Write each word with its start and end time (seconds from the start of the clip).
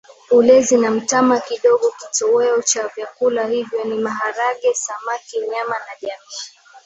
ulezi 0.31 0.77
na 0.77 0.91
mtama 0.91 1.39
kidogo 1.39 1.91
Kitoweo 1.99 2.61
cha 2.61 2.87
vyakula 2.87 3.47
hivyo 3.47 3.83
ni 3.83 3.95
maharage 3.97 4.73
samaki 4.73 5.39
nyama 5.39 5.75
na 5.79 5.95
jamii 6.01 6.31